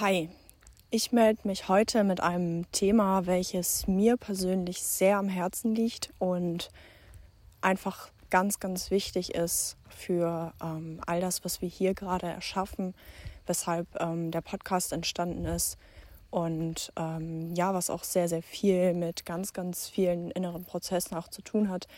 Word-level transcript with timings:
Hi, 0.00 0.30
ich 0.88 1.12
melde 1.12 1.46
mich 1.46 1.68
heute 1.68 2.04
mit 2.04 2.22
einem 2.22 2.64
Thema, 2.72 3.26
welches 3.26 3.86
mir 3.86 4.16
persönlich 4.16 4.82
sehr 4.82 5.18
am 5.18 5.28
Herzen 5.28 5.74
liegt 5.74 6.08
und 6.18 6.70
einfach 7.60 8.08
ganz, 8.30 8.60
ganz 8.60 8.90
wichtig 8.90 9.34
ist 9.34 9.76
für 9.90 10.54
ähm, 10.62 11.02
all 11.06 11.20
das, 11.20 11.44
was 11.44 11.60
wir 11.60 11.68
hier 11.68 11.92
gerade 11.92 12.28
erschaffen, 12.28 12.94
weshalb 13.44 13.88
ähm, 14.00 14.30
der 14.30 14.40
Podcast 14.40 14.94
entstanden 14.94 15.44
ist 15.44 15.76
und 16.30 16.94
ähm, 16.96 17.54
ja, 17.54 17.74
was 17.74 17.90
auch 17.90 18.02
sehr, 18.02 18.30
sehr 18.30 18.42
viel 18.42 18.94
mit 18.94 19.26
ganz, 19.26 19.52
ganz 19.52 19.86
vielen 19.86 20.30
inneren 20.30 20.64
Prozessen 20.64 21.14
auch 21.14 21.28
zu 21.28 21.42
tun 21.42 21.68
hat, 21.68 21.88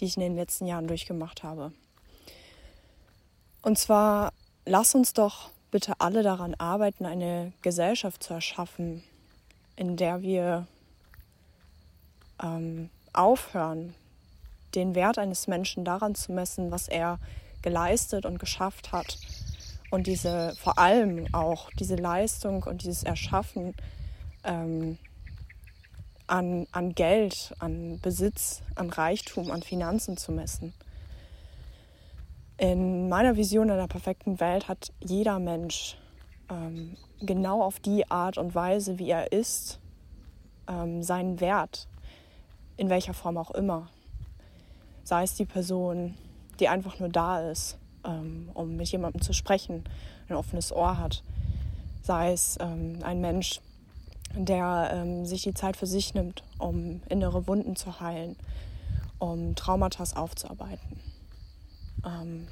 die 0.00 0.06
ich 0.06 0.16
in 0.16 0.24
den 0.24 0.34
letzten 0.34 0.66
Jahren 0.66 0.88
durchgemacht 0.88 1.44
habe. 1.44 1.70
Und 3.62 3.78
zwar, 3.78 4.32
lass 4.66 4.96
uns 4.96 5.12
doch 5.12 5.53
bitte 5.74 5.94
alle 5.98 6.22
daran 6.22 6.54
arbeiten, 6.54 7.04
eine 7.04 7.52
Gesellschaft 7.60 8.22
zu 8.22 8.32
erschaffen, 8.32 9.02
in 9.74 9.96
der 9.96 10.22
wir 10.22 10.68
ähm, 12.40 12.90
aufhören, 13.12 13.92
den 14.76 14.94
Wert 14.94 15.18
eines 15.18 15.48
Menschen 15.48 15.84
daran 15.84 16.14
zu 16.14 16.30
messen, 16.30 16.70
was 16.70 16.86
er 16.86 17.18
geleistet 17.60 18.24
und 18.24 18.38
geschafft 18.38 18.92
hat. 18.92 19.18
Und 19.90 20.06
diese 20.06 20.54
vor 20.62 20.78
allem 20.78 21.26
auch 21.34 21.70
diese 21.72 21.96
Leistung 21.96 22.62
und 22.62 22.84
dieses 22.84 23.02
Erschaffen 23.02 23.74
ähm, 24.44 24.96
an, 26.28 26.68
an 26.70 26.94
Geld, 26.94 27.52
an 27.58 27.98
Besitz, 27.98 28.62
an 28.76 28.90
Reichtum, 28.90 29.50
an 29.50 29.64
Finanzen 29.64 30.16
zu 30.16 30.30
messen. 30.30 30.72
In 32.56 33.08
meiner 33.08 33.36
Vision 33.36 33.68
einer 33.68 33.88
perfekten 33.88 34.38
Welt 34.38 34.68
hat 34.68 34.92
jeder 35.00 35.40
Mensch 35.40 35.96
ähm, 36.48 36.96
genau 37.20 37.62
auf 37.62 37.80
die 37.80 38.08
Art 38.10 38.38
und 38.38 38.54
Weise, 38.54 39.00
wie 39.00 39.10
er 39.10 39.32
ist, 39.32 39.80
ähm, 40.68 41.02
seinen 41.02 41.40
Wert, 41.40 41.88
in 42.76 42.90
welcher 42.90 43.12
Form 43.12 43.38
auch 43.38 43.50
immer. 43.50 43.88
Sei 45.02 45.24
es 45.24 45.34
die 45.34 45.46
Person, 45.46 46.14
die 46.60 46.68
einfach 46.68 47.00
nur 47.00 47.08
da 47.08 47.40
ist, 47.50 47.76
ähm, 48.04 48.48
um 48.54 48.76
mit 48.76 48.88
jemandem 48.88 49.20
zu 49.20 49.32
sprechen, 49.32 49.82
ein 50.28 50.36
offenes 50.36 50.72
Ohr 50.72 50.96
hat. 50.96 51.24
Sei 52.02 52.32
es 52.32 52.56
ähm, 52.60 53.00
ein 53.02 53.20
Mensch, 53.20 53.60
der 54.32 54.90
ähm, 54.92 55.26
sich 55.26 55.42
die 55.42 55.54
Zeit 55.54 55.76
für 55.76 55.86
sich 55.86 56.14
nimmt, 56.14 56.44
um 56.58 57.02
innere 57.08 57.48
Wunden 57.48 57.74
zu 57.74 57.98
heilen, 57.98 58.36
um 59.18 59.56
Traumata 59.56 60.04
aufzuarbeiten. 60.14 61.13
Ähm, 62.04 62.46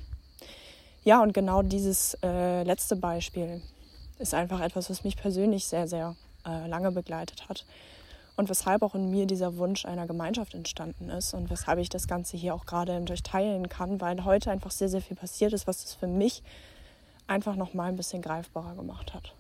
ja, 1.05 1.23
und 1.23 1.35
genau 1.35 1.63
dieses 1.63 2.17
äh, 2.23 2.63
letzte 2.63 2.97
Beispiel 2.97 3.61
ist 4.19 4.35
einfach 4.35 4.61
etwas, 4.61 4.89
was 4.89 5.05
mich 5.05 5.17
persönlich 5.17 5.67
sehr, 5.67 5.89
sehr 5.89 6.17
äh, 6.47 6.69
lange 6.69 6.93
begleitet 6.93 7.49
hat 7.49 7.67
und 8.37 8.49
weshalb 8.49 8.83
auch 8.83 8.95
in 8.95 9.11
mir 9.11 9.27
dieser 9.27 9.57
Wunsch 9.57 9.85
einer 9.85 10.07
Gemeinschaft 10.07 10.55
entstanden 10.55 11.11
ist 11.11 11.35
und 11.35 11.51
weshalb 11.51 11.79
ich 11.79 11.89
das 11.89 12.07
Ganze 12.07 12.37
hier 12.37 12.55
auch 12.55 12.67
gerade 12.67 13.01
durchteilen 13.01 13.69
kann, 13.69 14.01
weil 14.01 14.25
heute 14.25 14.51
einfach 14.51 14.71
sehr, 14.71 14.89
sehr 14.89 15.03
viel 15.03 15.17
passiert 15.17 15.53
ist, 15.53 15.67
was 15.67 15.85
es 15.85 15.95
für 15.95 16.07
mich 16.07 16.43
einfach 17.27 17.57
noch 17.57 17.75
mal 17.75 17.89
ein 17.89 17.97
bisschen 17.97 18.23
greifbarer 18.23 18.75
gemacht 18.75 19.15
hat. 19.15 19.35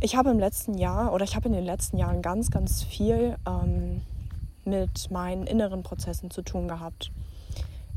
Ich 0.00 0.16
habe 0.16 0.30
im 0.30 0.40
letzten 0.40 0.76
Jahr 0.76 1.12
oder 1.12 1.24
ich 1.24 1.36
habe 1.36 1.46
in 1.46 1.54
den 1.54 1.64
letzten 1.64 1.96
Jahren 1.96 2.22
ganz, 2.22 2.50
ganz 2.50 2.82
viel 2.82 3.36
ähm, 3.46 4.02
mit 4.64 5.10
meinen 5.10 5.46
inneren 5.46 5.82
Prozessen 5.82 6.30
zu 6.30 6.42
tun 6.42 6.68
gehabt. 6.68 7.10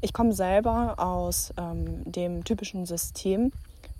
Ich 0.01 0.13
komme 0.13 0.33
selber 0.33 0.95
aus 0.99 1.53
ähm, 1.57 2.03
dem 2.11 2.43
typischen 2.43 2.85
System. 2.85 3.51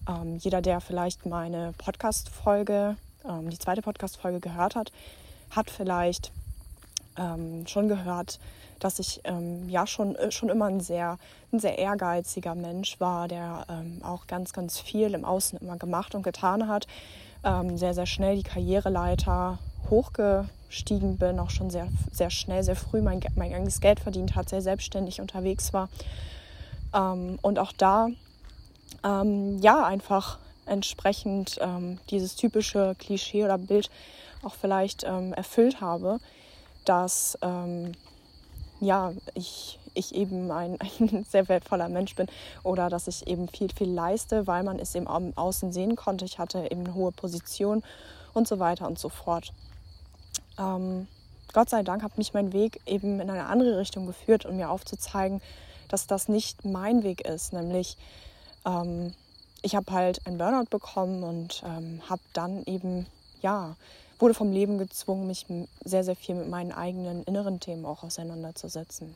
Ähm, 0.07 0.35
jeder, 0.37 0.61
der 0.61 0.81
vielleicht 0.81 1.25
meine 1.25 1.73
Podcast-Folge, 1.77 2.95
ähm, 3.27 3.49
die 3.49 3.57
zweite 3.57 3.81
Podcast-Folge 3.81 4.39
gehört 4.39 4.75
hat, 4.75 4.91
hat 5.49 5.69
vielleicht 5.69 6.31
ähm, 7.17 7.65
schon 7.65 7.87
gehört, 7.87 8.39
dass 8.79 8.99
ich 8.99 9.21
ähm, 9.23 9.67
ja 9.69 9.87
schon, 9.87 10.15
äh, 10.15 10.31
schon 10.31 10.49
immer 10.49 10.65
ein 10.65 10.81
sehr, 10.81 11.17
ein 11.51 11.59
sehr 11.59 11.79
ehrgeiziger 11.79 12.55
Mensch 12.55 12.99
war, 12.99 13.27
der 13.27 13.65
ähm, 13.69 14.01
auch 14.03 14.27
ganz, 14.27 14.53
ganz 14.53 14.77
viel 14.77 15.13
im 15.13 15.25
Außen 15.25 15.59
immer 15.59 15.77
gemacht 15.77 16.13
und 16.13 16.23
getan 16.23 16.67
hat. 16.67 16.87
sehr, 17.75 17.93
sehr 17.93 18.07
schnell 18.07 18.37
die 18.37 18.43
Karriereleiter 18.43 19.59
hochgestiegen 20.75 21.17
bin, 21.17 21.39
auch 21.39 21.49
schon 21.49 21.69
sehr, 21.69 21.87
sehr 22.11 22.29
schnell, 22.29 22.63
sehr 22.63 22.75
früh 22.75 23.01
mein, 23.01 23.21
mein 23.35 23.53
eigenes 23.53 23.79
Geld 23.79 23.99
verdient 23.99 24.35
hat, 24.35 24.49
sehr 24.49 24.61
selbstständig 24.61 25.21
unterwegs 25.21 25.73
war. 25.73 25.89
Ähm, 26.93 27.39
und 27.41 27.59
auch 27.59 27.71
da, 27.71 28.09
ähm, 29.03 29.59
ja, 29.59 29.85
einfach 29.85 30.37
entsprechend 30.65 31.57
ähm, 31.61 31.99
dieses 32.09 32.35
typische 32.35 32.95
Klischee 32.99 33.45
oder 33.45 33.57
Bild 33.57 33.89
auch 34.43 34.53
vielleicht 34.53 35.03
ähm, 35.03 35.33
erfüllt 35.33 35.79
habe, 35.79 36.19
dass 36.83 37.37
ähm, 37.41 37.93
ja, 38.81 39.13
ich, 39.33 39.79
ich 39.93 40.13
eben 40.13 40.51
ein, 40.51 40.77
ein, 40.99 41.25
sehr 41.29 41.47
wertvoller 41.47 41.87
Mensch 41.87 42.15
bin 42.15 42.27
oder 42.63 42.89
dass 42.89 43.07
ich 43.07 43.27
eben 43.27 43.47
viel, 43.47 43.69
viel 43.71 43.89
leiste, 43.89 44.45
weil 44.45 44.63
man 44.63 44.79
es 44.79 44.93
eben 44.95 45.07
Außen 45.07 45.71
sehen 45.71 45.95
konnte. 45.95 46.25
Ich 46.25 46.37
hatte 46.37 46.67
eben 46.69 46.81
eine 46.81 46.95
hohe 46.95 47.11
Position 47.11 47.81
und 48.33 48.47
so 48.47 48.59
weiter 48.59 48.87
und 48.87 48.99
so 48.99 49.09
fort 49.09 49.53
ähm, 50.57 51.07
Gott 51.53 51.69
sei 51.69 51.83
Dank 51.83 52.03
hat 52.03 52.17
mich 52.17 52.33
mein 52.33 52.53
Weg 52.53 52.81
eben 52.85 53.19
in 53.19 53.29
eine 53.29 53.45
andere 53.45 53.77
Richtung 53.77 54.05
geführt, 54.05 54.45
um 54.45 54.57
mir 54.57 54.69
aufzuzeigen, 54.69 55.41
dass 55.87 56.07
das 56.07 56.27
nicht 56.27 56.65
mein 56.65 57.03
Weg 57.03 57.21
ist. 57.21 57.53
Nämlich, 57.53 57.97
ähm, 58.65 59.13
ich 59.61 59.75
habe 59.75 59.91
halt 59.91 60.25
ein 60.25 60.37
Burnout 60.37 60.69
bekommen 60.69 61.23
und 61.23 61.63
ähm, 61.65 62.01
habe 62.09 62.21
dann 62.33 62.63
eben, 62.65 63.05
ja, 63.41 63.75
wurde 64.19 64.33
vom 64.33 64.51
Leben 64.51 64.77
gezwungen, 64.77 65.27
mich 65.27 65.45
sehr, 65.83 66.03
sehr 66.03 66.15
viel 66.15 66.35
mit 66.35 66.49
meinen 66.49 66.71
eigenen 66.71 67.23
inneren 67.23 67.59
Themen 67.59 67.85
auch 67.85 68.03
auseinanderzusetzen. 68.03 69.15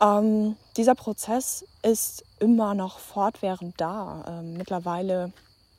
Ähm, 0.00 0.56
dieser 0.76 0.96
Prozess 0.96 1.64
ist 1.82 2.24
immer 2.40 2.74
noch 2.74 2.98
fortwährend 2.98 3.80
da. 3.80 4.24
Ähm, 4.26 4.54
mittlerweile 4.54 5.32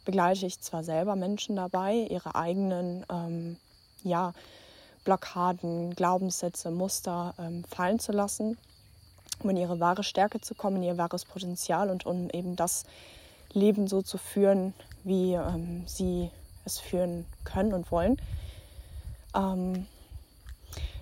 begleite 0.06 0.46
ich 0.46 0.60
zwar 0.60 0.84
selber 0.84 1.16
Menschen 1.16 1.56
dabei, 1.56 2.08
ihre 2.10 2.36
eigenen 2.36 3.06
ähm, 3.10 3.58
ja, 4.04 4.34
Blockaden, 5.04 5.96
Glaubenssätze, 5.96 6.72
Muster 6.72 7.34
ähm, 7.38 7.64
fallen 7.66 8.00
zu 8.00 8.12
lassen, 8.12 8.58
um 9.40 9.50
in 9.50 9.58
ihre 9.58 9.80
wahre 9.80 10.04
Stärke 10.04 10.42
zu 10.42 10.56
kommen, 10.56 10.78
in 10.78 10.84
ihr 10.84 10.98
wahres 10.98 11.26
Potenzial 11.26 11.90
und 11.90 12.06
um 12.06 12.30
eben 12.30 12.56
das 12.56 12.86
Leben 13.54 13.88
so 13.88 14.02
zu 14.02 14.18
führen, 14.18 14.74
wie 15.04 15.34
ähm, 15.34 15.84
sie 15.86 16.30
es 16.66 16.80
führen 16.80 17.26
können 17.44 17.74
und 17.74 17.92
wollen. 17.92 18.18
Ähm, 19.36 19.88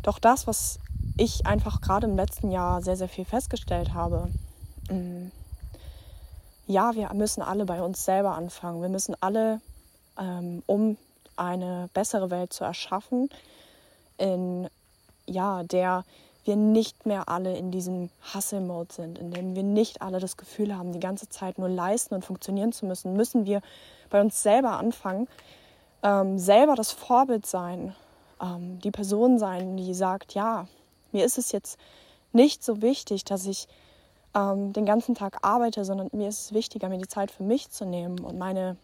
doch 0.04 0.20
das, 0.20 0.48
was 0.48 0.80
ich 1.18 1.46
einfach 1.46 1.82
gerade 1.82 2.08
im 2.08 2.16
letzten 2.16 2.52
Jahr 2.52 2.82
sehr, 2.82 2.96
sehr 2.96 3.10
viel 3.10 3.26
festgestellt 3.26 3.94
habe, 3.94 4.30
mm, 4.90 5.28
ja, 6.68 6.96
wir 6.96 7.12
müssen 7.14 7.42
alle 7.42 7.66
bei 7.66 7.82
uns 7.82 8.06
selber 8.06 8.36
anfangen. 8.36 8.82
Wir 8.82 8.90
müssen 8.90 9.16
alle, 9.20 9.62
ähm, 10.20 10.64
um 10.68 10.98
eine 11.36 11.90
bessere 11.94 12.30
Welt 12.30 12.54
zu 12.54 12.64
erschaffen, 12.64 13.30
in 14.18 14.70
ja, 15.26 15.64
der 15.64 16.04
wir 16.44 16.56
nicht 16.56 17.06
mehr 17.06 17.30
alle 17.30 17.56
in 17.56 17.72
diesem 17.72 18.10
Hustle-Mode 18.34 18.94
sind, 18.94 19.20
in 19.20 19.32
dem 19.32 19.56
wir 19.56 19.64
nicht 19.64 20.02
alle 20.02 20.20
das 20.20 20.38
Gefühl 20.38 20.76
haben, 20.76 20.92
die 20.92 21.00
ganze 21.00 21.30
Zeit 21.30 21.60
nur 21.60 21.70
leisten 21.70 22.16
und 22.16 22.26
funktionieren 22.26 22.74
zu 22.74 22.86
müssen, 22.86 23.16
müssen 23.16 23.46
wir 23.46 23.62
bei 24.10 24.20
uns 24.22 24.42
selber 24.42 24.78
anfangen, 24.80 25.28
ähm, 26.04 26.40
selber 26.40 26.76
das 26.76 26.92
Vorbild 26.92 27.46
sein, 27.46 27.96
ähm, 28.42 28.80
die 28.80 28.92
Person 28.92 29.38
sein, 29.38 29.78
die 29.78 29.94
sagt, 29.94 30.34
ja, 30.34 30.68
mir 31.12 31.26
ist 31.26 31.38
es 31.38 31.52
jetzt 31.52 31.78
nicht 32.34 32.64
so 32.64 32.82
wichtig, 32.82 33.24
dass 33.24 33.46
ich 33.46 33.68
ähm, 34.36 34.74
den 34.74 34.86
ganzen 34.86 35.16
Tag 35.16 35.38
arbeite, 35.42 35.86
sondern 35.86 36.10
mir 36.12 36.30
ist 36.30 36.40
es 36.40 36.54
wichtiger, 36.54 36.90
mir 36.90 36.98
die 36.98 37.08
Zeit 37.08 37.32
für 37.32 37.44
mich 37.44 37.70
zu 37.70 37.86
nehmen 37.86 38.20
und 38.20 38.38
meine 38.38 38.78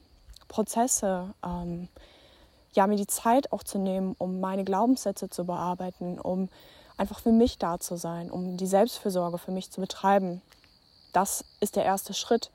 Prozesse, 0.48 1.34
ähm, 1.44 1.88
ja, 2.74 2.88
mir 2.88 2.98
die 2.98 3.08
Zeit 3.08 3.52
auch 3.52 3.64
zu 3.64 3.80
nehmen, 3.80 4.16
um 4.18 4.40
meine 4.40 4.64
Glaubenssätze 4.64 5.30
zu 5.30 5.46
bearbeiten, 5.46 6.20
um 6.20 6.50
einfach 6.98 7.20
für 7.20 7.32
mich 7.32 7.58
da 7.58 7.80
zu 7.80 7.96
sein, 7.98 8.30
um 8.30 8.58
die 8.58 8.68
Selbstfürsorge 8.68 9.38
für 9.38 9.52
mich 9.52 9.72
zu 9.72 9.82
betreiben. 9.82 10.42
Das 11.14 11.46
ist 11.60 11.76
der 11.76 11.86
erste 11.86 12.14
Schritt. 12.14 12.52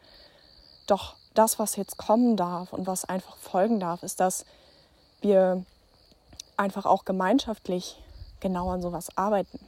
Doch 0.87 1.17
das, 1.35 1.59
was 1.59 1.77
jetzt 1.77 1.97
kommen 1.97 2.37
darf 2.37 2.73
und 2.73 2.87
was 2.87 3.05
einfach 3.05 3.37
folgen 3.37 3.81
darf, 3.81 4.03
ist, 4.03 4.21
dass 4.21 4.45
wir 5.21 5.65
einfach 6.56 6.85
auch 6.85 7.05
gemeinschaftlich 7.05 8.03
genau 8.41 8.71
an 8.71 8.83
sowas 8.83 9.17
arbeiten. 9.17 9.59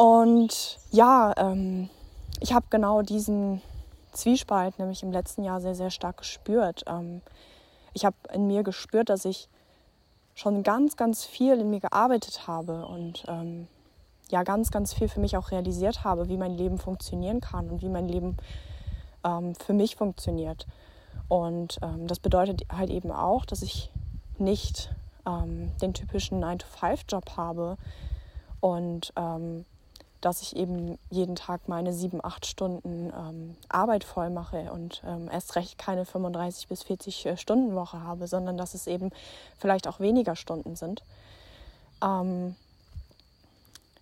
Und 0.00 0.78
ja, 0.92 1.34
ähm, 1.36 1.90
ich 2.40 2.54
habe 2.54 2.64
genau 2.70 3.02
diesen 3.02 3.60
Zwiespalt 4.12 4.78
nämlich 4.78 5.02
im 5.02 5.12
letzten 5.12 5.44
Jahr 5.44 5.60
sehr, 5.60 5.74
sehr 5.74 5.90
stark 5.90 6.16
gespürt. 6.16 6.84
Ähm, 6.86 7.20
ich 7.92 8.06
habe 8.06 8.16
in 8.32 8.46
mir 8.46 8.62
gespürt, 8.62 9.10
dass 9.10 9.26
ich 9.26 9.50
schon 10.34 10.62
ganz, 10.62 10.96
ganz 10.96 11.26
viel 11.26 11.60
in 11.60 11.68
mir 11.68 11.80
gearbeitet 11.80 12.46
habe 12.46 12.86
und 12.86 13.24
ähm, 13.28 13.68
ja 14.30 14.42
ganz, 14.42 14.70
ganz 14.70 14.94
viel 14.94 15.06
für 15.06 15.20
mich 15.20 15.36
auch 15.36 15.50
realisiert 15.50 16.02
habe, 16.02 16.30
wie 16.30 16.38
mein 16.38 16.56
Leben 16.56 16.78
funktionieren 16.78 17.42
kann 17.42 17.68
und 17.68 17.82
wie 17.82 17.90
mein 17.90 18.08
Leben 18.08 18.38
ähm, 19.22 19.54
für 19.54 19.74
mich 19.74 19.96
funktioniert. 19.96 20.66
Und 21.28 21.76
ähm, 21.82 22.06
das 22.06 22.20
bedeutet 22.20 22.62
halt 22.72 22.88
eben 22.88 23.12
auch, 23.12 23.44
dass 23.44 23.60
ich 23.60 23.90
nicht 24.38 24.94
ähm, 25.26 25.72
den 25.82 25.92
typischen 25.92 26.42
9-to-5-Job 26.42 27.36
habe 27.36 27.76
und 28.60 29.12
ähm, 29.16 29.66
dass 30.20 30.42
ich 30.42 30.56
eben 30.56 30.98
jeden 31.10 31.36
Tag 31.36 31.68
meine 31.68 31.92
sieben, 31.92 32.24
acht 32.24 32.46
Stunden 32.46 33.12
ähm, 33.16 33.56
Arbeit 33.68 34.04
voll 34.04 34.30
mache 34.30 34.72
und 34.72 35.02
ähm, 35.06 35.28
erst 35.32 35.56
recht 35.56 35.78
keine 35.78 36.04
35 36.04 36.68
bis 36.68 36.82
40 36.82 37.26
äh, 37.26 37.36
Stunden 37.36 37.74
Woche 37.74 38.02
habe, 38.02 38.26
sondern 38.26 38.56
dass 38.56 38.74
es 38.74 38.86
eben 38.86 39.10
vielleicht 39.58 39.88
auch 39.88 40.00
weniger 40.00 40.36
Stunden 40.36 40.76
sind. 40.76 41.02
Ähm, 42.02 42.54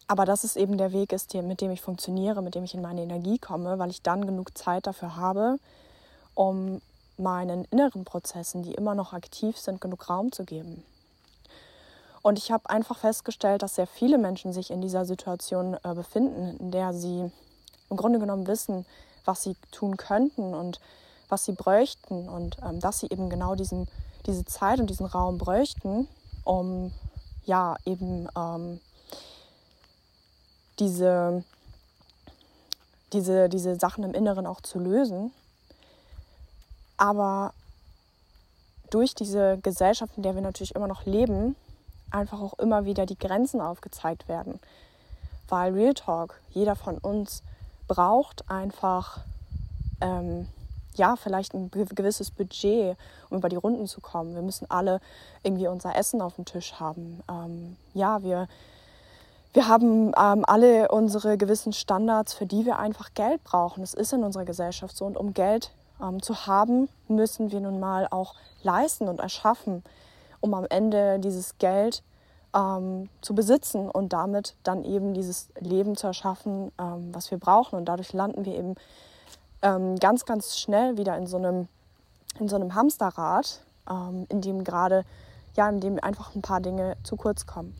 aber 0.08 0.24
dass 0.24 0.42
es 0.42 0.56
eben 0.56 0.78
der 0.78 0.92
Weg 0.92 1.12
ist, 1.12 1.34
mit 1.34 1.60
dem 1.60 1.70
ich 1.70 1.82
funktioniere, 1.82 2.42
mit 2.42 2.54
dem 2.54 2.64
ich 2.64 2.74
in 2.74 2.80
meine 2.80 3.02
Energie 3.02 3.38
komme, 3.38 3.78
weil 3.78 3.90
ich 3.90 4.02
dann 4.02 4.26
genug 4.26 4.56
Zeit 4.56 4.86
dafür 4.86 5.16
habe, 5.16 5.58
um 6.34 6.80
meinen 7.18 7.64
inneren 7.66 8.04
Prozessen, 8.04 8.62
die 8.62 8.72
immer 8.72 8.94
noch 8.94 9.12
aktiv 9.12 9.58
sind, 9.58 9.80
genug 9.80 10.08
Raum 10.08 10.32
zu 10.32 10.44
geben. 10.44 10.82
Und 12.22 12.38
ich 12.38 12.50
habe 12.50 12.68
einfach 12.68 12.98
festgestellt, 12.98 13.62
dass 13.62 13.76
sehr 13.76 13.86
viele 13.86 14.18
Menschen 14.18 14.52
sich 14.52 14.70
in 14.70 14.80
dieser 14.80 15.04
Situation 15.04 15.76
äh, 15.82 15.94
befinden, 15.94 16.56
in 16.58 16.70
der 16.70 16.92
sie 16.92 17.30
im 17.90 17.96
Grunde 17.96 18.18
genommen 18.18 18.46
wissen, 18.46 18.86
was 19.24 19.42
sie 19.42 19.56
tun 19.70 19.96
könnten 19.96 20.54
und 20.54 20.80
was 21.28 21.44
sie 21.44 21.52
bräuchten 21.52 22.28
und 22.28 22.56
ähm, 22.64 22.80
dass 22.80 23.00
sie 23.00 23.08
eben 23.10 23.28
genau 23.28 23.54
diesen, 23.54 23.88
diese 24.26 24.44
Zeit 24.44 24.80
und 24.80 24.88
diesen 24.88 25.06
Raum 25.06 25.38
bräuchten, 25.38 26.08
um 26.44 26.92
ja 27.44 27.76
eben 27.84 28.28
ähm, 28.36 28.80
diese, 30.78 31.44
diese, 33.12 33.48
diese 33.48 33.76
Sachen 33.76 34.04
im 34.04 34.14
Inneren 34.14 34.46
auch 34.46 34.60
zu 34.60 34.78
lösen. 34.78 35.32
Aber 36.96 37.52
durch 38.90 39.14
diese 39.14 39.58
Gesellschaft, 39.58 40.16
in 40.16 40.22
der 40.22 40.34
wir 40.34 40.42
natürlich 40.42 40.74
immer 40.74 40.88
noch 40.88 41.04
leben, 41.04 41.56
einfach 42.10 42.40
auch 42.40 42.58
immer 42.58 42.84
wieder 42.84 43.06
die 43.06 43.18
Grenzen 43.18 43.60
aufgezeigt 43.60 44.28
werden. 44.28 44.60
Weil 45.48 45.72
Real 45.72 45.94
Talk, 45.94 46.40
jeder 46.50 46.76
von 46.76 46.98
uns 46.98 47.42
braucht 47.86 48.48
einfach, 48.50 49.20
ähm, 50.00 50.46
ja, 50.94 51.16
vielleicht 51.16 51.54
ein 51.54 51.70
gewisses 51.70 52.30
Budget, 52.30 52.96
um 53.30 53.38
über 53.38 53.48
die 53.48 53.56
Runden 53.56 53.86
zu 53.86 54.00
kommen. 54.00 54.34
Wir 54.34 54.42
müssen 54.42 54.70
alle 54.70 55.00
irgendwie 55.42 55.68
unser 55.68 55.96
Essen 55.96 56.20
auf 56.20 56.34
dem 56.34 56.44
Tisch 56.44 56.74
haben. 56.78 57.22
Ähm, 57.30 57.76
ja, 57.94 58.22
wir, 58.22 58.48
wir 59.54 59.68
haben 59.68 60.12
ähm, 60.18 60.44
alle 60.46 60.88
unsere 60.88 61.38
gewissen 61.38 61.72
Standards, 61.72 62.34
für 62.34 62.46
die 62.46 62.66
wir 62.66 62.78
einfach 62.78 63.14
Geld 63.14 63.42
brauchen. 63.44 63.80
Das 63.80 63.94
ist 63.94 64.12
in 64.12 64.24
unserer 64.24 64.44
Gesellschaft 64.44 64.96
so. 64.96 65.06
Und 65.06 65.16
um 65.16 65.34
Geld 65.34 65.70
ähm, 66.02 66.20
zu 66.20 66.46
haben, 66.46 66.88
müssen 67.06 67.52
wir 67.52 67.60
nun 67.60 67.80
mal 67.80 68.06
auch 68.10 68.34
leisten 68.62 69.08
und 69.08 69.20
erschaffen 69.20 69.82
um 70.40 70.54
am 70.54 70.66
Ende 70.68 71.18
dieses 71.18 71.58
Geld 71.58 72.02
ähm, 72.54 73.08
zu 73.20 73.34
besitzen 73.34 73.90
und 73.90 74.12
damit 74.12 74.54
dann 74.62 74.84
eben 74.84 75.14
dieses 75.14 75.48
Leben 75.60 75.96
zu 75.96 76.06
erschaffen, 76.06 76.72
ähm, 76.78 77.14
was 77.14 77.30
wir 77.30 77.38
brauchen. 77.38 77.76
Und 77.76 77.86
dadurch 77.86 78.12
landen 78.12 78.44
wir 78.44 78.54
eben 78.54 78.74
ähm, 79.62 79.96
ganz, 79.96 80.24
ganz 80.24 80.58
schnell 80.58 80.96
wieder 80.96 81.16
in 81.16 81.26
so 81.26 81.36
einem, 81.36 81.68
in 82.38 82.48
so 82.48 82.56
einem 82.56 82.74
Hamsterrad, 82.74 83.60
ähm, 83.88 84.26
in 84.28 84.40
dem 84.40 84.64
gerade, 84.64 85.04
ja, 85.56 85.68
in 85.68 85.80
dem 85.80 86.02
einfach 86.02 86.34
ein 86.34 86.42
paar 86.42 86.60
Dinge 86.60 86.96
zu 87.02 87.16
kurz 87.16 87.46
kommen. 87.46 87.76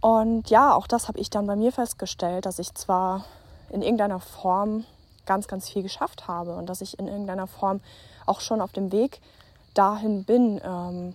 Und 0.00 0.50
ja, 0.50 0.74
auch 0.74 0.86
das 0.86 1.08
habe 1.08 1.18
ich 1.18 1.30
dann 1.30 1.46
bei 1.46 1.56
mir 1.56 1.72
festgestellt, 1.72 2.46
dass 2.46 2.58
ich 2.58 2.74
zwar 2.74 3.24
in 3.70 3.82
irgendeiner 3.82 4.20
Form 4.20 4.84
ganz, 5.24 5.48
ganz 5.48 5.68
viel 5.68 5.82
geschafft 5.82 6.28
habe 6.28 6.54
und 6.54 6.66
dass 6.66 6.80
ich 6.80 6.98
in 6.98 7.08
irgendeiner 7.08 7.48
Form 7.48 7.80
auch 8.24 8.40
schon 8.40 8.60
auf 8.60 8.72
dem 8.72 8.92
Weg 8.92 9.20
dahin 9.78 10.24
bin, 10.24 10.60
ähm, 10.64 11.14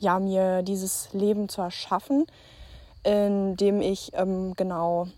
ja, 0.00 0.18
mir 0.18 0.62
dieses 0.62 1.12
Leben 1.12 1.48
zu 1.48 1.62
erschaffen, 1.62 2.26
in 3.02 3.56
dem 3.56 3.80
ich 3.80 4.12
ähm, 4.14 4.54
genau, 4.54 5.08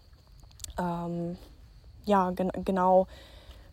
ähm, 0.78 1.36
ja, 2.04 2.30
gen 2.30 2.50
genau 2.64 3.06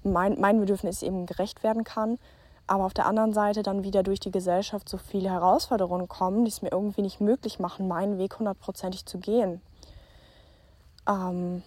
mein, 0.04 0.40
mein 0.40 0.60
Bedürfnis 0.60 1.02
eben 1.02 1.26
gerecht 1.26 1.64
werden 1.64 1.84
kann. 1.84 2.18
Aber 2.66 2.86
auf 2.86 2.94
der 2.94 3.06
anderen 3.06 3.34
Seite 3.34 3.62
dann 3.62 3.84
wieder 3.84 4.04
durch 4.04 4.20
die 4.20 4.32
Gesellschaft 4.32 4.88
so 4.88 4.98
viele 4.98 5.30
Herausforderungen 5.30 6.08
kommen, 6.08 6.46
die 6.46 6.52
es 6.52 6.62
mir 6.62 6.72
irgendwie 6.72 7.02
nicht 7.02 7.20
möglich 7.20 7.60
machen, 7.60 7.88
meinen 7.88 8.18
Weg 8.18 8.40
hundertprozentig 8.40 9.06
zu 9.06 9.18
gehen. 9.18 9.62
Ähm, 11.08 11.62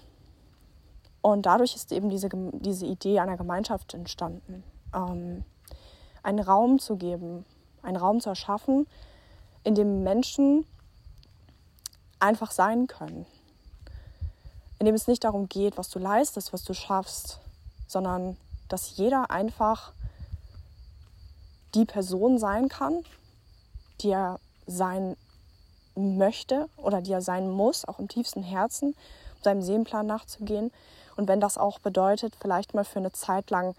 und 1.21 1.45
dadurch 1.45 1.75
ist 1.75 1.93
eben 1.93 2.09
diese, 2.09 2.29
diese 2.31 2.87
Idee 2.87 3.21
einer 3.21 3.37
Gemeinschaft 3.37 3.93
entstanden. 3.95 4.63
Ähm, 4.95 5.45
einen 6.27 6.41
Raum 6.41 6.81
zu 6.81 6.97
geben, 6.97 7.47
einen 7.83 7.97
Raum 7.97 8.21
zu 8.21 8.29
erschaffen, 8.29 8.89
in 9.63 9.77
dem 9.77 10.03
Menschen 10.03 10.67
einfach 12.19 12.51
sein 12.51 12.89
können. 12.89 13.27
In 14.81 14.87
dem 14.87 14.95
es 14.97 15.07
nicht 15.07 15.23
darum 15.23 15.49
geht, 15.49 15.79
was 15.79 15.89
du 15.89 16.01
leistest, 16.01 16.53
was 16.53 16.65
du 16.65 16.75
schaffst, 16.75 17.39
sondern 17.87 18.37
dass 18.69 18.97
jeder 18.97 19.31
einfach 19.31 19.93
die 21.77 21.85
Person 21.85 22.39
sein 22.39 22.69
kann, 22.69 23.05
die 24.01 24.11
er 24.11 24.41
sein 24.67 25.17
möchte 25.95 26.69
oder 26.77 27.03
die 27.03 27.13
er 27.13 27.23
sein 27.23 27.49
muss, 27.49 27.85
auch 27.85 28.01
im 28.01 28.09
tiefsten 28.09 28.43
Herzen, 28.43 28.97
um 29.37 29.43
seinem 29.43 29.63
Seelenplan 29.63 30.07
nachzugehen. 30.07 30.73
Und 31.17 31.29
wenn 31.29 31.41
das 31.41 31.57
auch 31.57 31.79
bedeutet, 31.79 32.35
vielleicht 32.41 32.75
mal 32.75 32.85
für 32.85 32.99
eine 32.99 33.13
Zeit 33.13 33.51
lang 33.51 33.77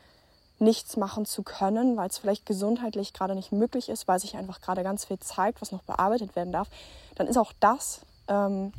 nichts 0.59 0.98
machen 0.98 1.25
zu 1.25 1.44
können, 1.44 1.98
weil 1.98 2.09
es 2.09 2.18
vielleicht 2.18 2.45
gesundheitlich 2.45 3.13
gerade 3.13 3.36
nicht 3.36 3.51
möglich 3.51 3.89
ist, 3.89 4.07
weil 4.07 4.19
sich 4.19 4.36
einfach 4.36 4.62
gerade 4.62 4.83
ganz 4.83 5.06
viel 5.06 5.19
zeigt, 5.19 5.62
was 5.62 5.71
noch 5.71 5.83
bearbeitet 5.83 6.36
werden 6.36 6.51
darf, 6.51 6.69
dann 7.15 7.27
ist 7.27 7.38
auch 7.38 7.54
das 7.59 8.01
ähm, 8.27 8.74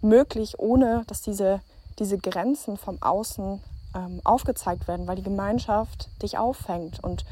möglich, 0.00 0.58
ohne 0.58 1.04
dass 1.06 1.22
diese, 1.22 1.60
diese 1.98 2.18
Grenzen 2.18 2.76
vom 2.76 3.02
Außen 3.02 3.60
ähm, 3.94 4.20
aufgezeigt 4.24 4.88
werden, 4.88 5.06
weil 5.06 5.16
die 5.16 5.22
Gemeinschaft 5.22 6.08
dich 6.22 6.38
auffängt 6.38 7.02
und 7.02 7.24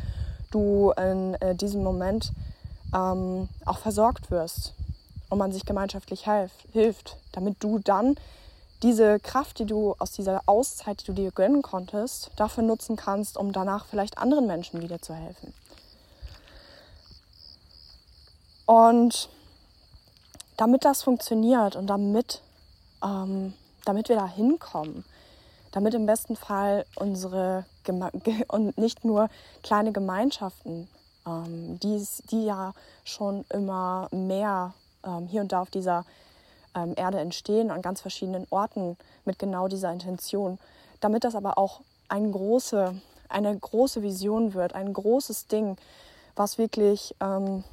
du 0.50 0.92
in 0.92 1.34
äh, 1.34 1.54
diesem 1.54 1.82
Moment 1.82 2.32
ähm, 2.94 3.48
auch 3.64 3.78
versorgt 3.78 4.30
wirst 4.30 4.74
und 5.30 5.38
man 5.38 5.52
sich 5.52 5.64
gemeinschaftlich 5.64 6.26
hilft, 6.72 7.16
damit 7.32 7.62
du 7.62 7.78
dann 7.78 8.16
diese 8.82 9.18
Kraft, 9.18 9.58
die 9.58 9.66
du 9.66 9.94
aus 9.98 10.12
dieser 10.12 10.42
Auszeit, 10.46 11.00
die 11.00 11.06
du 11.06 11.12
dir 11.12 11.32
gönnen 11.32 11.62
konntest, 11.62 12.30
dafür 12.36 12.62
nutzen 12.62 12.96
kannst, 12.96 13.36
um 13.36 13.52
danach 13.52 13.86
vielleicht 13.86 14.18
anderen 14.18 14.46
Menschen 14.46 14.80
wieder 14.82 15.00
zu 15.00 15.14
helfen. 15.14 15.52
Und 18.66 19.28
damit 20.56 20.84
das 20.84 21.02
funktioniert 21.02 21.74
und 21.74 21.86
damit, 21.86 22.42
ähm, 23.02 23.54
damit 23.84 24.08
wir 24.08 24.16
da 24.16 24.26
hinkommen, 24.26 25.04
damit 25.72 25.94
im 25.94 26.06
besten 26.06 26.36
Fall 26.36 26.84
unsere 26.96 27.64
Geme 27.84 28.10
und 28.48 28.76
nicht 28.76 29.04
nur 29.04 29.30
kleine 29.62 29.92
Gemeinschaften, 29.92 30.88
ähm, 31.26 31.78
die, 31.80 32.04
die 32.30 32.44
ja 32.44 32.74
schon 33.04 33.44
immer 33.50 34.08
mehr 34.10 34.74
ähm, 35.04 35.26
hier 35.28 35.40
und 35.40 35.52
da 35.52 35.62
auf 35.62 35.70
dieser 35.70 36.04
ähm, 36.74 36.94
Erde 36.96 37.18
entstehen 37.18 37.70
an 37.70 37.82
ganz 37.82 38.00
verschiedenen 38.00 38.46
Orten 38.50 38.96
mit 39.24 39.38
genau 39.38 39.68
dieser 39.68 39.92
Intention. 39.92 40.58
Damit 41.00 41.24
das 41.24 41.34
aber 41.34 41.58
auch 41.58 41.80
eine 42.08 42.30
große, 42.30 43.00
eine 43.28 43.56
große 43.56 44.02
Vision 44.02 44.54
wird, 44.54 44.74
ein 44.74 44.92
großes 44.92 45.46
Ding, 45.46 45.76
was 46.36 46.58
wirklich 46.58 47.14
ähm, 47.20 47.64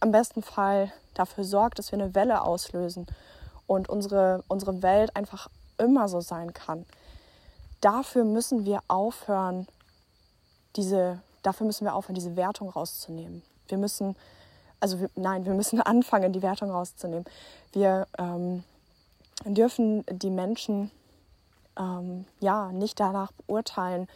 am 0.00 0.12
besten 0.12 0.42
Fall 0.42 0.92
dafür 1.14 1.44
sorgt, 1.44 1.78
dass 1.78 1.92
wir 1.92 1.98
eine 1.98 2.14
Welle 2.14 2.42
auslösen 2.42 3.06
und 3.66 3.88
unsere, 3.88 4.42
unsere 4.48 4.82
Welt 4.82 5.14
einfach 5.16 5.48
immer 5.78 6.08
so 6.08 6.20
sein 6.20 6.52
kann. 6.52 6.86
Dafür 7.80 8.24
müssen 8.24 8.64
wir 8.64 8.80
aufhören, 8.88 9.66
diese, 10.76 11.20
dafür 11.42 11.66
müssen 11.66 11.84
wir 11.84 11.94
aufhören, 11.94 12.14
diese 12.14 12.36
Wertung 12.36 12.68
rauszunehmen. 12.68 13.42
Wir 13.68 13.78
müssen 13.78 14.16
also 14.80 15.00
wir, 15.00 15.10
nein, 15.14 15.44
wir 15.44 15.54
müssen 15.54 15.80
anfangen, 15.82 16.32
die 16.32 16.42
Wertung 16.42 16.70
rauszunehmen. 16.70 17.24
Wir 17.72 18.06
ähm, 18.18 18.64
dürfen 19.44 20.04
die 20.10 20.30
Menschen 20.30 20.90
ähm, 21.78 22.24
ja 22.40 22.72
nicht 22.72 22.98
danach 22.98 23.32
beurteilen, 23.32 24.08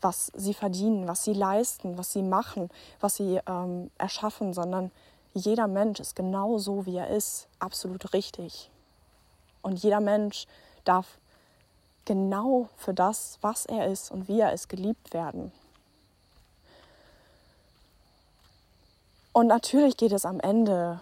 was 0.00 0.30
sie 0.36 0.54
verdienen, 0.54 1.08
was 1.08 1.24
sie 1.24 1.32
leisten, 1.32 1.98
was 1.98 2.12
sie 2.12 2.22
machen, 2.22 2.70
was 3.00 3.16
sie 3.16 3.40
ähm, 3.46 3.90
erschaffen, 3.98 4.54
sondern 4.54 4.92
jeder 5.34 5.66
Mensch 5.66 6.00
ist 6.00 6.14
genau 6.14 6.58
so, 6.58 6.86
wie 6.86 6.96
er 6.96 7.08
ist, 7.08 7.48
absolut 7.58 8.12
richtig. 8.12 8.70
Und 9.62 9.82
jeder 9.82 10.00
Mensch 10.00 10.46
darf 10.84 11.18
genau 12.04 12.68
für 12.76 12.94
das, 12.94 13.38
was 13.40 13.66
er 13.66 13.86
ist 13.86 14.10
und 14.10 14.28
wie 14.28 14.40
er 14.40 14.52
ist, 14.52 14.68
geliebt 14.68 15.12
werden. 15.12 15.52
Und 19.38 19.46
natürlich 19.46 19.96
geht 19.96 20.10
es 20.10 20.24
am 20.24 20.40
Ende 20.40 20.98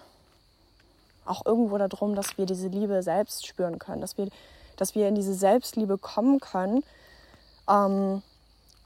auch 1.25 1.47
irgendwo 1.47 1.79
darum, 1.79 2.15
dass 2.15 2.37
wir 2.37 2.45
diese 2.45 2.69
Liebe 2.69 3.03
selbst 3.03 3.47
spüren 3.47 3.79
können, 3.79 4.03
dass 4.03 4.19
wir, 4.19 4.29
dass 4.77 4.95
wir 4.95 5.09
in 5.09 5.15
diese 5.15 5.33
Selbstliebe 5.33 5.97
kommen 5.97 6.39
können 6.39 6.85
ähm, 7.67 8.23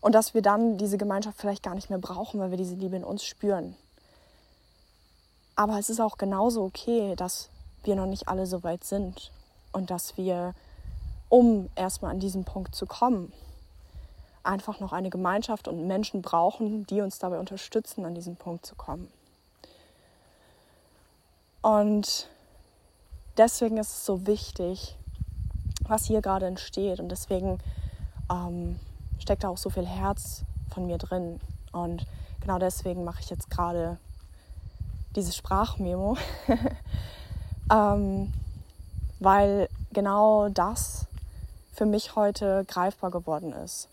und 0.01 0.15
dass 0.15 0.35
wir 0.35 0.43
dann 0.43 0.79
diese 0.79 0.99
Gemeinschaft 0.99 1.41
vielleicht 1.41 1.65
gar 1.65 1.75
nicht 1.75 1.91
mehr 1.91 1.99
brauchen, 1.99 2.39
weil 2.39 2.53
wir 2.53 2.59
diese 2.59 2.77
Liebe 2.77 2.95
in 2.95 3.03
uns 3.03 3.25
spüren. 3.25 3.75
Aber 5.57 5.81
es 5.81 5.91
ist 5.91 5.99
auch 5.99 6.17
genauso 6.17 6.63
okay, 6.63 7.17
dass 7.17 7.49
wir 7.83 7.97
noch 7.97 8.07
nicht 8.07 8.29
alle 8.29 8.47
so 8.47 8.63
weit 8.63 8.85
sind 8.85 9.33
und 9.73 9.91
dass 9.91 10.17
wir, 10.17 10.55
um 11.29 11.69
erstmal 11.75 12.13
an 12.13 12.21
diesen 12.21 12.45
Punkt 12.45 12.77
zu 12.77 12.87
kommen, 12.87 13.33
einfach 14.45 14.79
noch 14.79 14.93
eine 14.93 15.11
Gemeinschaft 15.11 15.67
und 15.67 15.89
Menschen 15.89 16.23
brauchen, 16.23 16.87
die 16.87 17.01
uns 17.01 17.19
dabei 17.19 17.41
unterstützen, 17.41 18.05
an 18.05 18.15
diesen 18.15 18.37
Punkt 18.37 18.65
zu 18.65 18.77
kommen. 18.77 19.11
Und 21.63 22.29
deswegen 23.37 23.77
ist 23.77 23.91
es 23.91 24.07
so 24.07 24.27
wichtig, 24.27 24.97
was 25.83 26.07
hier 26.07 26.23
gerade 26.23 26.47
entsteht. 26.47 27.01
Und 27.01 27.09
deswegen 27.09 27.59
ähm, 28.31 28.79
steckt 29.19 29.45
da 29.45 29.49
auch 29.49 29.59
so 29.59 29.71
viel 29.71 29.87
Herz 29.87 30.45
von 30.73 30.87
mir 30.87 30.99
drin. 30.99 31.41
Und 31.73 32.07
genau 32.41 32.59
deswegen 32.59 33.05
mache 33.05 33.21
ich 33.21 33.31
jetzt 33.31 33.51
gerade 33.51 33.99
dieses 35.17 35.37
Sprachmemo, 35.37 36.17
ähm, 37.73 38.33
weil 39.19 39.69
genau 39.93 40.49
das 40.49 41.07
für 41.73 41.87
mich 41.87 42.15
heute 42.15 42.65
greifbar 42.67 43.11
geworden 43.11 43.53
ist. 43.53 43.89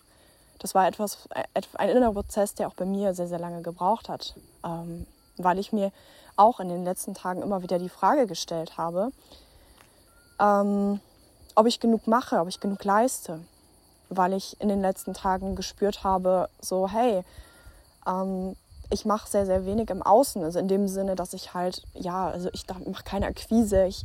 Das 0.59 0.73
war 0.73 0.87
etwas, 0.87 1.29
ein 1.75 1.89
innerer 1.89 2.13
Prozess, 2.13 2.55
der 2.55 2.67
auch 2.67 2.73
bei 2.73 2.85
mir 2.85 3.13
sehr, 3.13 3.27
sehr 3.27 3.39
lange 3.39 3.61
gebraucht 3.61 4.09
hat, 4.09 4.35
ähm, 4.63 5.05
weil 5.37 5.59
ich 5.59 5.71
mir 5.71 5.91
auch 6.35 6.59
in 6.59 6.69
den 6.69 6.83
letzten 6.83 7.13
Tagen 7.13 7.41
immer 7.41 7.61
wieder 7.63 7.79
die 7.79 7.89
Frage 7.89 8.27
gestellt 8.27 8.77
habe, 8.77 9.11
ähm, 10.39 10.99
ob 11.55 11.65
ich 11.65 11.79
genug 11.79 12.07
mache, 12.07 12.39
ob 12.39 12.47
ich 12.47 12.59
genug 12.59 12.83
leiste, 12.83 13.39
weil 14.09 14.33
ich 14.33 14.59
in 14.61 14.69
den 14.69 14.81
letzten 14.81 15.13
Tagen 15.13 15.55
gespürt 15.55 16.03
habe, 16.03 16.49
so 16.61 16.87
hey, 16.87 17.23
ähm, 18.05 18.55
ich 18.89 19.05
mache 19.05 19.29
sehr, 19.29 19.45
sehr 19.45 19.65
wenig 19.65 19.89
im 19.89 20.01
Außen. 20.01 20.43
Also 20.43 20.59
in 20.59 20.67
dem 20.67 20.87
Sinne, 20.87 21.15
dass 21.15 21.33
ich 21.33 21.53
halt, 21.53 21.81
ja, 21.93 22.29
also 22.29 22.49
ich 22.53 22.65
mache 22.67 23.03
keine 23.03 23.27
Akquise, 23.27 23.85
ich 23.85 24.03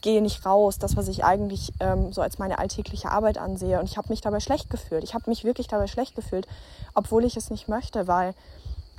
gehe 0.00 0.22
nicht 0.22 0.44
raus, 0.44 0.78
das, 0.78 0.96
was 0.96 1.08
ich 1.08 1.24
eigentlich 1.24 1.72
ähm, 1.80 2.12
so 2.12 2.22
als 2.22 2.38
meine 2.38 2.58
alltägliche 2.58 3.10
Arbeit 3.10 3.38
ansehe. 3.38 3.78
Und 3.78 3.84
ich 3.84 3.96
habe 3.96 4.08
mich 4.08 4.20
dabei 4.20 4.40
schlecht 4.40 4.70
gefühlt. 4.70 5.04
Ich 5.04 5.14
habe 5.14 5.28
mich 5.28 5.44
wirklich 5.44 5.68
dabei 5.68 5.86
schlecht 5.86 6.16
gefühlt, 6.16 6.46
obwohl 6.94 7.24
ich 7.24 7.36
es 7.36 7.50
nicht 7.50 7.68
möchte, 7.68 8.08
weil 8.08 8.34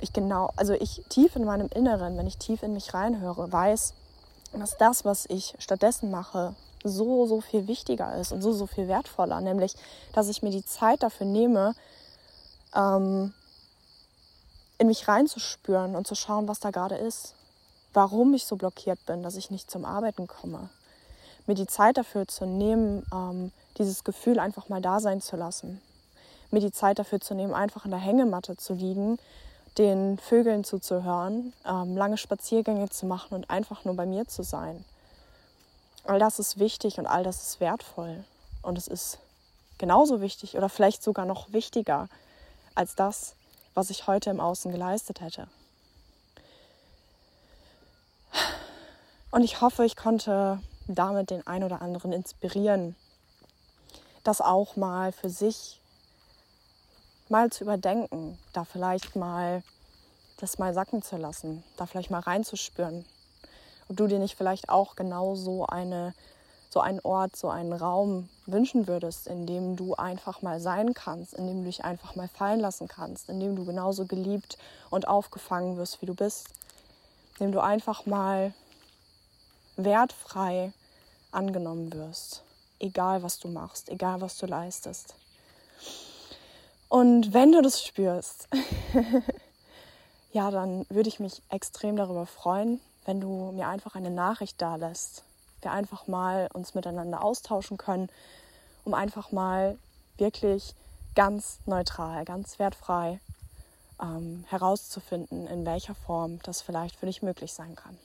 ich 0.04 0.12
genau, 0.12 0.50
also 0.56 0.72
ich 0.72 1.02
tief 1.08 1.36
in 1.36 1.44
meinem 1.44 1.68
Inneren, 1.74 2.16
wenn 2.16 2.26
ich 2.26 2.38
tief 2.38 2.62
in 2.62 2.72
mich 2.72 2.94
reinhöre, 2.94 3.50
weiß, 3.50 3.94
dass 4.52 4.76
das, 4.76 5.04
was 5.04 5.26
ich 5.28 5.54
stattdessen 5.58 6.10
mache, 6.10 6.54
so, 6.84 7.26
so 7.26 7.40
viel 7.40 7.66
wichtiger 7.66 8.14
ist 8.16 8.32
und 8.32 8.42
so, 8.42 8.52
so 8.52 8.66
viel 8.66 8.88
wertvoller. 8.88 9.40
Nämlich, 9.40 9.74
dass 10.12 10.28
ich 10.28 10.42
mir 10.42 10.50
die 10.50 10.64
Zeit 10.64 11.02
dafür 11.02 11.26
nehme, 11.26 11.74
ähm, 12.74 13.32
in 14.78 14.86
mich 14.86 15.08
reinzuspüren 15.08 15.96
und 15.96 16.06
zu 16.06 16.14
schauen, 16.14 16.46
was 16.46 16.60
da 16.60 16.70
gerade 16.70 16.96
ist. 16.96 17.34
Warum 17.92 18.34
ich 18.34 18.44
so 18.44 18.56
blockiert 18.56 19.04
bin, 19.06 19.22
dass 19.22 19.36
ich 19.36 19.50
nicht 19.50 19.70
zum 19.70 19.84
Arbeiten 19.84 20.26
komme. 20.26 20.68
Mir 21.46 21.54
die 21.54 21.66
Zeit 21.66 21.96
dafür 21.96 22.26
zu 22.26 22.44
nehmen, 22.44 23.06
ähm, 23.12 23.52
dieses 23.78 24.04
Gefühl 24.04 24.38
einfach 24.38 24.68
mal 24.68 24.80
da 24.82 25.00
sein 25.00 25.20
zu 25.20 25.36
lassen. 25.36 25.80
Mir 26.50 26.60
die 26.60 26.72
Zeit 26.72 26.98
dafür 26.98 27.20
zu 27.20 27.34
nehmen, 27.34 27.54
einfach 27.54 27.84
in 27.84 27.90
der 27.90 28.00
Hängematte 28.00 28.56
zu 28.56 28.74
liegen, 28.74 29.18
den 29.78 30.18
Vögeln 30.18 30.64
zuzuhören, 30.64 31.52
ähm, 31.66 31.96
lange 31.96 32.16
Spaziergänge 32.16 32.88
zu 32.90 33.06
machen 33.06 33.34
und 33.34 33.50
einfach 33.50 33.84
nur 33.84 33.94
bei 33.94 34.06
mir 34.06 34.26
zu 34.26 34.42
sein. 34.42 34.84
All 36.04 36.18
das 36.18 36.38
ist 36.38 36.58
wichtig 36.58 36.98
und 36.98 37.06
all 37.06 37.24
das 37.24 37.42
ist 37.42 37.60
wertvoll. 37.60 38.24
Und 38.62 38.78
es 38.78 38.88
ist 38.88 39.18
genauso 39.78 40.20
wichtig 40.20 40.56
oder 40.56 40.68
vielleicht 40.68 41.02
sogar 41.02 41.26
noch 41.26 41.52
wichtiger 41.52 42.08
als 42.74 42.94
das, 42.94 43.34
was 43.74 43.90
ich 43.90 44.06
heute 44.06 44.30
im 44.30 44.40
Außen 44.40 44.70
geleistet 44.70 45.20
hätte. 45.20 45.48
Und 49.30 49.42
ich 49.42 49.60
hoffe, 49.60 49.84
ich 49.84 49.96
konnte 49.96 50.60
damit 50.86 51.30
den 51.30 51.46
einen 51.46 51.64
oder 51.64 51.82
anderen 51.82 52.12
inspirieren, 52.12 52.94
das 54.22 54.40
auch 54.40 54.76
mal 54.76 55.12
für 55.12 55.30
sich 55.30 55.80
mal 57.28 57.50
zu 57.50 57.64
überdenken, 57.64 58.38
da 58.52 58.64
vielleicht 58.64 59.16
mal 59.16 59.62
das 60.38 60.58
mal 60.58 60.74
sacken 60.74 61.02
zu 61.02 61.16
lassen, 61.16 61.62
da 61.76 61.86
vielleicht 61.86 62.10
mal 62.10 62.20
reinzuspüren. 62.20 63.04
Ob 63.88 63.96
du 63.96 64.06
dir 64.06 64.18
nicht 64.18 64.36
vielleicht 64.36 64.68
auch 64.68 64.96
genau 64.96 65.34
so 65.34 65.66
eine 65.66 66.14
so 66.74 66.80
einen 66.80 66.98
Ort, 67.00 67.36
so 67.36 67.48
einen 67.50 67.72
Raum 67.72 68.28
wünschen 68.46 68.88
würdest, 68.88 69.28
in 69.28 69.46
dem 69.46 69.76
du 69.76 69.94
einfach 69.94 70.42
mal 70.42 70.58
sein 70.58 70.92
kannst, 70.92 71.32
in 71.32 71.46
dem 71.46 71.58
du 71.60 71.66
dich 71.66 71.84
einfach 71.84 72.16
mal 72.16 72.26
fallen 72.26 72.58
lassen 72.58 72.88
kannst, 72.88 73.28
in 73.28 73.38
dem 73.38 73.54
du 73.54 73.64
genauso 73.64 74.06
geliebt 74.06 74.58
und 74.90 75.06
aufgefangen 75.06 75.76
wirst, 75.76 76.02
wie 76.02 76.06
du 76.06 76.14
bist, 76.14 76.48
in 77.38 77.46
dem 77.46 77.52
du 77.52 77.60
einfach 77.60 78.06
mal 78.06 78.52
wertfrei 79.76 80.72
angenommen 81.30 81.92
wirst, 81.92 82.42
egal 82.80 83.22
was 83.22 83.38
du 83.38 83.46
machst, 83.46 83.88
egal 83.88 84.20
was 84.20 84.36
du 84.36 84.46
leistest. 84.46 85.14
Und 86.94 87.32
wenn 87.32 87.50
du 87.50 87.60
das 87.60 87.84
spürst, 87.84 88.46
ja, 90.32 90.52
dann 90.52 90.86
würde 90.88 91.08
ich 91.08 91.18
mich 91.18 91.42
extrem 91.48 91.96
darüber 91.96 92.24
freuen, 92.24 92.80
wenn 93.04 93.20
du 93.20 93.50
mir 93.50 93.66
einfach 93.66 93.96
eine 93.96 94.10
Nachricht 94.10 94.62
da 94.62 94.76
lässt 94.76 95.24
wir 95.64 95.72
einfach 95.72 96.06
mal 96.06 96.48
uns 96.52 96.74
miteinander 96.74 97.24
austauschen 97.24 97.78
können, 97.78 98.08
um 98.84 98.94
einfach 98.94 99.32
mal 99.32 99.76
wirklich 100.18 100.74
ganz 101.16 101.58
neutral, 101.66 102.24
ganz 102.24 102.60
wertfrei 102.60 103.18
ähm, 104.00 104.44
herauszufinden, 104.48 105.48
in 105.48 105.66
welcher 105.66 105.96
Form 105.96 106.38
das 106.44 106.62
vielleicht 106.62 106.94
für 106.96 107.06
dich 107.06 107.22
möglich 107.22 107.52
sein 107.52 107.74
kann. 107.74 107.98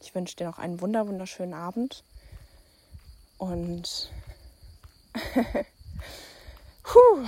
Ich 0.00 0.12
wünsche 0.12 0.34
dir 0.34 0.46
noch 0.46 0.58
einen 0.58 0.80
wunder 0.80 1.06
wunderschönen 1.06 1.54
Abend 1.54 2.02
und 3.38 4.10
Puh. 6.86 7.26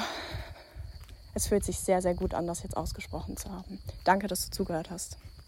es 1.34 1.48
fühlt 1.48 1.64
sich 1.64 1.78
sehr, 1.78 2.00
sehr 2.00 2.14
gut 2.14 2.32
an, 2.32 2.46
das 2.46 2.62
jetzt 2.62 2.76
ausgesprochen 2.76 3.36
zu 3.36 3.50
haben. 3.50 3.80
Danke, 4.04 4.28
dass 4.28 4.46
du 4.46 4.50
zugehört 4.50 4.90
hast. 4.90 5.18